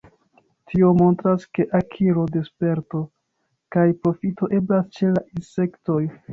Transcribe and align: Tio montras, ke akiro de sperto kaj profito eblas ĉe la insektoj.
Tio 0.69 0.87
montras, 1.01 1.45
ke 1.57 1.65
akiro 1.81 2.25
de 2.37 2.43
sperto 2.49 3.03
kaj 3.77 3.87
profito 4.03 4.53
eblas 4.61 4.93
ĉe 4.99 5.15
la 5.15 5.27
insektoj. 5.39 6.05